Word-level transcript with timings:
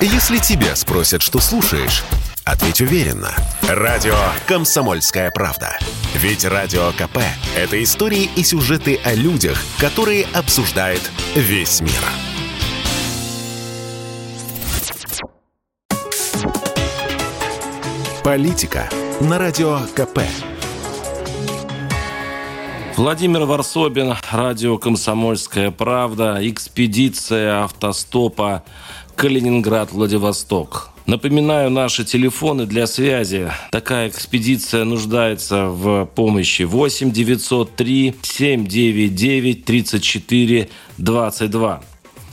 Если 0.00 0.36
тебя 0.36 0.76
спросят, 0.76 1.22
что 1.22 1.40
слушаешь, 1.40 2.04
ответь 2.44 2.82
уверенно. 2.82 3.34
Радио 3.62 4.14
«Комсомольская 4.46 5.30
правда». 5.30 5.78
Ведь 6.14 6.44
Радио 6.44 6.92
КП– 6.92 7.18
это 7.56 7.82
истории 7.82 8.28
и 8.36 8.42
сюжеты 8.42 9.00
о 9.02 9.14
людях, 9.14 9.58
которые 9.78 10.26
обсуждает 10.34 11.00
весь 11.34 11.80
мир. 11.80 11.92
Политика 18.22 18.90
на 19.20 19.38
Радио 19.38 19.80
КП. 19.94 20.20
Владимир 22.96 23.44
Варсобин, 23.44 24.14
радио 24.30 24.78
«Комсомольская 24.78 25.70
правда», 25.70 26.38
экспедиция 26.40 27.64
автостопа 27.64 28.62
Калининград-Владивосток. 29.16 30.90
Напоминаю, 31.06 31.70
наши 31.70 32.04
телефоны 32.04 32.66
для 32.66 32.86
связи. 32.86 33.50
Такая 33.70 34.08
экспедиция 34.08 34.84
нуждается 34.84 35.66
в 35.66 36.04
помощи 36.04 36.62
8 36.62 37.12
903 37.12 38.14
799 38.22 39.64
34 39.64 40.68
22. 40.98 41.82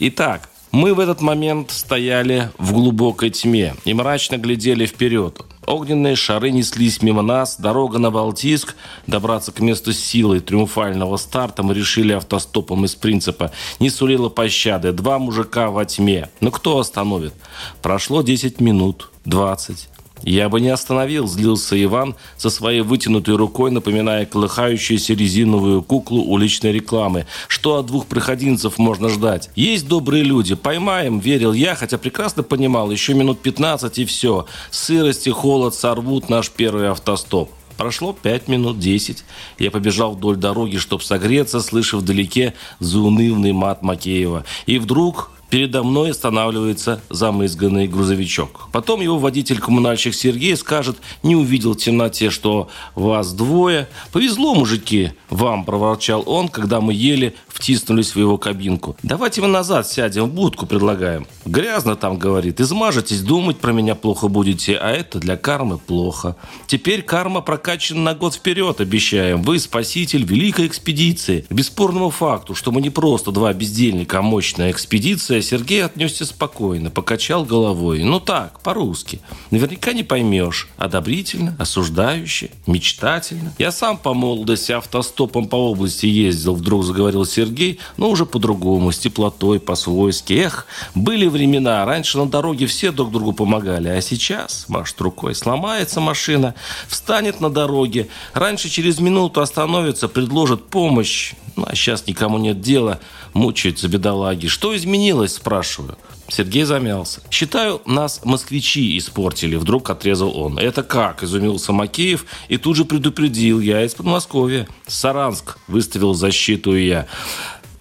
Итак, 0.00 0.48
мы 0.72 0.94
в 0.94 0.98
этот 0.98 1.20
момент 1.20 1.70
стояли 1.70 2.50
в 2.58 2.72
глубокой 2.72 3.30
тьме 3.30 3.74
и 3.84 3.94
мрачно 3.94 4.38
глядели 4.38 4.86
вперед. 4.86 5.40
Огненные 5.66 6.14
шары 6.16 6.50
неслись 6.50 7.02
мимо 7.02 7.22
нас, 7.22 7.56
дорога 7.58 7.98
на 7.98 8.10
Балтийск. 8.10 8.76
Добраться 9.06 9.52
к 9.52 9.60
месту 9.60 9.92
силы 9.92 10.40
триумфального 10.40 11.16
старта 11.16 11.62
мы 11.62 11.74
решили 11.74 12.12
автостопом 12.12 12.84
из 12.84 12.94
принципа. 12.94 13.50
Не 13.80 13.90
сулила 13.90 14.28
пощады. 14.28 14.92
Два 14.92 15.18
мужика 15.18 15.70
во 15.70 15.84
тьме. 15.84 16.28
Но 16.40 16.50
кто 16.50 16.78
остановит? 16.78 17.34
Прошло 17.82 18.22
10 18.22 18.60
минут, 18.60 19.10
20. 19.24 19.88
«Я 20.24 20.48
бы 20.48 20.60
не 20.60 20.70
остановил»,– 20.70 21.26
злился 21.28 21.82
Иван 21.82 22.14
со 22.38 22.48
своей 22.48 22.80
вытянутой 22.80 23.36
рукой, 23.36 23.70
напоминая 23.70 24.24
колыхающуюся 24.24 25.12
резиновую 25.12 25.82
куклу 25.82 26.22
уличной 26.22 26.72
рекламы. 26.72 27.26
«Что 27.46 27.76
от 27.76 27.86
двух 27.86 28.06
проходинцев 28.06 28.78
можно 28.78 29.10
ждать? 29.10 29.50
Есть 29.54 29.86
добрые 29.86 30.24
люди. 30.24 30.54
Поймаем»,– 30.54 31.18
верил 31.20 31.52
я, 31.52 31.74
хотя 31.74 31.98
прекрасно 31.98 32.42
понимал, 32.42 32.90
еще 32.90 33.12
минут 33.12 33.40
15 33.40 33.98
и 33.98 34.04
все. 34.06 34.46
Сырость 34.70 35.26
и 35.26 35.30
холод 35.30 35.74
сорвут 35.74 36.30
наш 36.30 36.50
первый 36.50 36.88
автостоп. 36.88 37.50
Прошло 37.76 38.12
пять 38.12 38.46
минут, 38.48 38.78
десять. 38.78 39.24
Я 39.58 39.70
побежал 39.70 40.12
вдоль 40.12 40.36
дороги, 40.36 40.76
чтобы 40.76 41.02
согреться, 41.02 41.60
слыша 41.60 41.96
вдалеке 41.96 42.54
заунывный 42.78 43.52
мат 43.52 43.82
Макеева. 43.82 44.44
И 44.66 44.78
вдруг 44.78 45.32
Передо 45.50 45.82
мной 45.82 46.10
останавливается 46.10 47.00
замызганный 47.10 47.86
грузовичок. 47.86 48.68
Потом 48.72 49.00
его 49.00 49.18
водитель-коммунальщик 49.18 50.14
Сергей 50.14 50.56
скажет, 50.56 50.96
не 51.22 51.36
увидел 51.36 51.74
в 51.74 51.76
темноте, 51.76 52.30
что 52.30 52.68
вас 52.94 53.32
двое. 53.32 53.88
«Повезло, 54.12 54.54
мужики, 54.54 55.12
вам»,– 55.30 55.64
проворчал 55.66 56.22
он, 56.26 56.48
когда 56.48 56.80
мы 56.80 56.92
еле 56.92 57.34
втиснулись 57.48 58.14
в 58.14 58.18
его 58.18 58.38
кабинку. 58.38 58.96
«Давайте 59.02 59.40
мы 59.40 59.48
назад 59.48 59.88
сядем, 59.88 60.24
в 60.24 60.34
будку 60.34 60.66
предлагаем». 60.66 61.26
«Грязно 61.44 61.96
там»,– 61.96 62.18
говорит,– 62.18 62.60
«измажетесь, 62.62 63.20
думать 63.20 63.58
про 63.58 63.72
меня 63.72 63.94
плохо 63.94 64.28
будете, 64.28 64.76
а 64.76 64.90
это 64.90 65.18
для 65.18 65.36
кармы 65.36 65.78
плохо». 65.78 66.36
Теперь 66.66 67.02
карма 67.02 67.40
прокачана 67.40 68.00
на 68.00 68.14
год 68.14 68.34
вперед, 68.34 68.80
обещаем. 68.80 69.42
Вы 69.42 69.58
спаситель 69.58 70.24
великой 70.24 70.66
экспедиции. 70.66 71.46
К 71.48 71.52
бесспорному 71.52 72.10
факту, 72.10 72.54
что 72.54 72.72
мы 72.72 72.80
не 72.80 72.90
просто 72.90 73.30
два 73.30 73.52
бездельника, 73.52 74.18
а 74.18 74.22
мощная 74.22 74.70
экспедиция, 74.70 75.40
Сергей 75.44 75.84
отнесся 75.84 76.24
спокойно, 76.24 76.90
покачал 76.90 77.44
головой. 77.44 78.02
Ну 78.02 78.18
так, 78.18 78.60
по-русски. 78.60 79.20
Наверняка 79.50 79.92
не 79.92 80.02
поймешь. 80.02 80.68
Одобрительно, 80.76 81.54
осуждающе, 81.58 82.50
мечтательно. 82.66 83.52
Я 83.58 83.70
сам 83.70 83.96
по 83.98 84.14
молодости 84.14 84.72
автостопом 84.72 85.46
по 85.46 85.56
области 85.56 86.06
ездил, 86.06 86.54
вдруг 86.54 86.84
заговорил 86.84 87.24
Сергей, 87.24 87.78
но 87.96 88.10
уже 88.10 88.26
по-другому, 88.26 88.90
с 88.90 88.98
теплотой, 88.98 89.60
по-свойски. 89.60 90.32
Эх, 90.32 90.66
были 90.94 91.28
времена. 91.28 91.84
Раньше 91.84 92.18
на 92.18 92.26
дороге 92.26 92.66
все 92.66 92.90
друг 92.90 93.12
другу 93.12 93.32
помогали, 93.32 93.88
а 93.88 94.00
сейчас, 94.00 94.64
машет 94.68 95.00
рукой, 95.00 95.34
сломается 95.34 96.00
машина, 96.00 96.54
встанет 96.88 97.40
на 97.40 97.50
дороге. 97.50 98.08
Раньше 98.32 98.68
через 98.68 98.98
минуту 98.98 99.40
остановится, 99.40 100.08
предложит 100.08 100.64
помощь. 100.66 101.34
Ну, 101.56 101.64
а 101.66 101.74
сейчас 101.74 102.06
никому 102.06 102.38
нет 102.38 102.60
дела, 102.60 103.00
мучаются 103.32 103.88
бедолаги. 103.88 104.48
Что 104.48 104.76
изменилось, 104.76 105.34
спрашиваю. 105.34 105.96
Сергей 106.28 106.64
замялся. 106.64 107.20
«Считаю, 107.30 107.82
нас 107.84 108.22
москвичи 108.24 108.96
испортили»,– 108.96 109.56
вдруг 109.56 109.90
отрезал 109.90 110.36
он. 110.36 110.58
«Это 110.58 110.82
как?»– 110.82 111.22
изумился 111.22 111.72
Макеев 111.72 112.24
и 112.48 112.56
тут 112.56 112.76
же 112.76 112.84
предупредил. 112.84 113.60
«Я 113.60 113.84
из 113.84 113.94
Подмосковья. 113.94 114.66
Саранск»,– 114.86 115.58
выставил 115.68 116.14
защиту 116.14 116.74
и 116.74 116.86
я. 116.86 117.06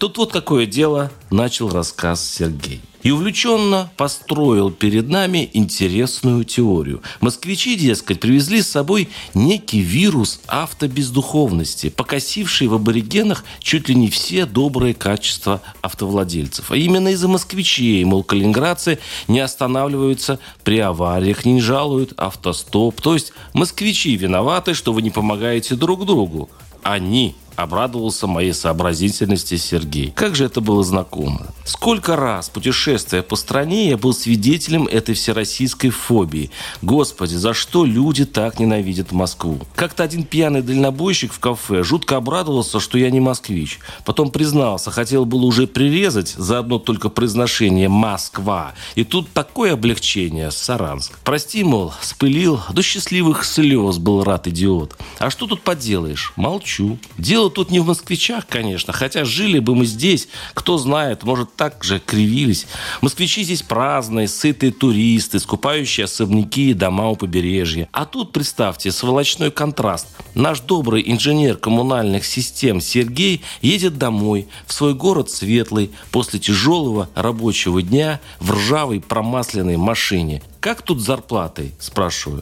Тут 0.03 0.17
вот 0.17 0.33
какое 0.33 0.65
дело, 0.65 1.13
начал 1.31 1.69
рассказ 1.69 2.21
Сергей 2.29 2.81
и 3.03 3.11
увлеченно 3.11 3.89
построил 3.95 4.69
перед 4.69 5.07
нами 5.07 5.49
интересную 5.53 6.43
теорию. 6.43 7.01
Москвичи, 7.21 7.77
дескать, 7.77 8.19
привезли 8.19 8.61
с 8.61 8.67
собой 8.69 9.07
некий 9.33 9.79
вирус 9.79 10.41
автобездуховности, 10.47 11.87
покосивший 11.87 12.67
в 12.67 12.73
аборигенах 12.73 13.45
чуть 13.59 13.87
ли 13.87 13.95
не 13.95 14.09
все 14.09 14.45
добрые 14.45 14.93
качества 14.93 15.61
автовладельцев. 15.79 16.71
А 16.71 16.75
именно 16.75 17.07
из-за 17.13 17.29
москвичей, 17.29 18.03
мол, 18.03 18.25
калининградцы 18.25 18.99
не 19.29 19.39
останавливаются 19.39 20.37
при 20.65 20.79
авариях, 20.79 21.45
не 21.45 21.61
жалуют 21.61 22.11
автостоп. 22.17 22.99
То 22.99 23.13
есть 23.13 23.31
москвичи 23.53 24.17
виноваты, 24.17 24.73
что 24.73 24.91
вы 24.91 25.01
не 25.01 25.11
помогаете 25.11 25.75
друг 25.75 26.05
другу. 26.05 26.49
Они 26.81 27.37
Обрадовался 27.55 28.27
моей 28.27 28.53
сообразительности 28.53 29.57
Сергей. 29.57 30.11
Как 30.15 30.35
же 30.35 30.45
это 30.45 30.61
было 30.61 30.83
знакомо. 30.83 31.47
Сколько 31.65 32.15
раз, 32.15 32.49
путешествуя 32.49 33.21
по 33.21 33.35
стране, 33.35 33.89
я 33.89 33.97
был 33.97 34.13
свидетелем 34.13 34.87
этой 34.87 35.15
всероссийской 35.15 35.89
фобии. 35.89 36.51
Господи, 36.81 37.35
за 37.35 37.53
что 37.53 37.85
люди 37.85 38.25
так 38.25 38.59
ненавидят 38.59 39.11
Москву? 39.11 39.59
Как-то 39.75 40.03
один 40.03 40.23
пьяный 40.23 40.61
дальнобойщик 40.61 41.31
в 41.31 41.39
кафе 41.39 41.83
жутко 41.83 42.17
обрадовался, 42.17 42.79
что 42.79 42.97
я 42.97 43.09
не 43.11 43.19
москвич. 43.19 43.79
Потом 44.05 44.31
признался, 44.31 44.91
хотел 44.91 45.25
было 45.25 45.45
уже 45.45 45.67
прирезать 45.67 46.29
за 46.29 46.59
одно 46.59 46.79
только 46.79 47.09
произношение 47.09 47.89
«Москва». 47.89 48.73
И 48.95 49.03
тут 49.03 49.31
такое 49.31 49.73
облегчение, 49.73 50.51
Саранск. 50.51 51.19
Прости, 51.23 51.63
мол, 51.63 51.93
спылил, 52.01 52.61
до 52.71 52.81
счастливых 52.81 53.45
слез 53.45 53.97
был 53.97 54.23
рад 54.23 54.47
идиот. 54.47 54.97
А 55.19 55.29
что 55.29 55.47
тут 55.47 55.61
поделаешь? 55.61 56.33
Молчу. 56.35 56.97
Дело 57.17 57.42
Дело 57.43 57.51
тут 57.51 57.71
не 57.71 57.81
в 57.81 57.85
москвичах, 57.87 58.47
конечно, 58.47 58.93
хотя 58.93 59.25
жили 59.25 59.59
бы 59.59 59.75
мы 59.75 59.85
здесь, 59.85 60.29
кто 60.53 60.77
знает, 60.77 61.23
может, 61.23 61.53
так 61.57 61.83
же 61.83 61.99
кривились. 61.99 62.67
Москвичи 63.01 63.43
здесь 63.43 63.63
праздные, 63.63 64.29
сытые 64.29 64.71
туристы, 64.71 65.39
скупающие 65.39 66.05
особняки 66.05 66.69
и 66.69 66.73
дома 66.73 67.09
у 67.09 67.17
побережья. 67.17 67.89
А 67.91 68.05
тут, 68.05 68.31
представьте, 68.31 68.93
сволочной 68.93 69.51
контраст. 69.51 70.07
Наш 70.35 70.61
добрый 70.61 71.03
инженер 71.05 71.57
коммунальных 71.57 72.23
систем 72.23 72.79
Сергей 72.79 73.41
едет 73.61 73.97
домой, 73.97 74.47
в 74.65 74.71
свой 74.71 74.93
город 74.93 75.29
светлый, 75.29 75.91
после 76.11 76.39
тяжелого 76.39 77.09
рабочего 77.13 77.81
дня 77.81 78.21
в 78.39 78.53
ржавой 78.53 79.01
промасленной 79.01 79.75
машине. 79.75 80.41
Как 80.61 80.81
тут 80.81 81.01
зарплатой, 81.01 81.73
спрашиваю. 81.77 82.41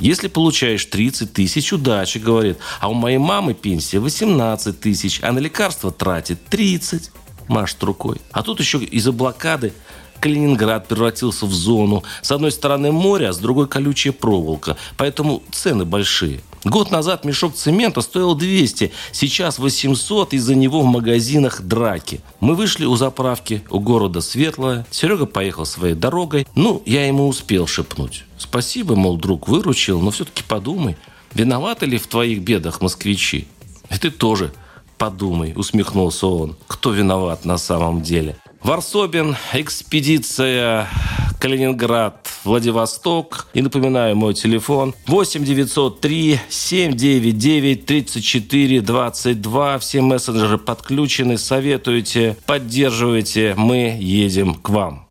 Если 0.00 0.28
получаешь 0.28 0.84
30 0.84 1.32
тысяч, 1.32 1.72
удачи, 1.72 2.18
говорит. 2.18 2.58
А 2.80 2.88
у 2.88 2.94
моей 2.94 3.18
мамы 3.18 3.54
пенсия 3.54 3.98
18 3.98 4.80
тысяч, 4.80 5.20
а 5.22 5.32
на 5.32 5.38
лекарства 5.38 5.90
тратит 5.90 6.44
30. 6.46 7.10
Машет 7.48 7.82
рукой. 7.82 8.18
А 8.32 8.42
тут 8.42 8.60
еще 8.60 8.78
из-за 8.78 9.12
блокады 9.12 9.72
Калининград 10.20 10.88
превратился 10.88 11.46
в 11.46 11.52
зону. 11.52 12.02
С 12.22 12.30
одной 12.32 12.50
стороны 12.52 12.92
море, 12.92 13.28
а 13.28 13.32
с 13.32 13.38
другой 13.38 13.68
колючая 13.68 14.12
проволока. 14.12 14.76
Поэтому 14.96 15.42
цены 15.50 15.84
большие. 15.84 16.40
Год 16.68 16.90
назад 16.90 17.24
мешок 17.24 17.54
цемента 17.54 18.02
стоил 18.02 18.34
200, 18.34 18.92
сейчас 19.12 19.58
800, 19.58 20.34
из-за 20.34 20.54
него 20.54 20.82
в 20.82 20.84
магазинах 20.84 21.62
драки. 21.62 22.20
Мы 22.40 22.54
вышли 22.54 22.84
у 22.84 22.94
заправки, 22.94 23.62
у 23.70 23.80
города 23.80 24.20
Светлое. 24.20 24.86
Серега 24.90 25.24
поехал 25.24 25.64
своей 25.64 25.94
дорогой. 25.94 26.46
Ну, 26.54 26.82
я 26.84 27.06
ему 27.06 27.26
успел 27.26 27.66
шепнуть. 27.66 28.24
Спасибо, 28.36 28.96
мол, 28.96 29.16
друг 29.16 29.48
выручил, 29.48 30.00
но 30.00 30.10
все-таки 30.10 30.42
подумай, 30.42 30.96
виноваты 31.32 31.86
ли 31.86 31.96
в 31.96 32.06
твоих 32.06 32.40
бедах 32.40 32.82
москвичи? 32.82 33.48
И 33.90 33.96
ты 33.96 34.10
тоже 34.10 34.52
подумай, 34.98 35.54
усмехнулся 35.56 36.26
он. 36.26 36.54
Кто 36.66 36.92
виноват 36.92 37.46
на 37.46 37.56
самом 37.56 38.02
деле? 38.02 38.36
Варсобин, 38.62 39.36
экспедиция 39.54 40.88
Калининград, 41.40 42.27
Владивосток. 42.44 43.48
И 43.54 43.62
напоминаю, 43.62 44.16
мой 44.16 44.34
телефон 44.34 44.94
8 45.06 45.44
903 45.44 46.40
799 46.48 47.86
34 47.86 48.80
22. 48.80 49.78
Все 49.78 50.00
мессенджеры 50.00 50.58
подключены. 50.58 51.38
Советуйте, 51.38 52.36
поддерживайте. 52.46 53.54
Мы 53.56 53.96
едем 54.00 54.54
к 54.54 54.68
вам. 54.70 55.06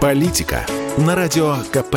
Политика 0.00 0.66
на 0.98 1.14
Радио 1.14 1.56
КП. 1.72 1.96